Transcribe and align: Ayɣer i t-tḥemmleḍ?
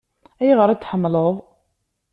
Ayɣer 0.41 0.69
i 0.69 0.75
t-tḥemmleḍ? 0.77 1.35